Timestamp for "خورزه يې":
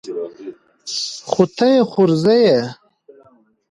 1.89-2.57